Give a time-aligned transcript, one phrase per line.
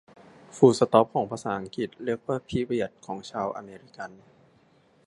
[0.55, 4.11] ฟูลสตอปของภาษาอังกฤษเรียกว่าพิเรียดของชาวอเมริกัน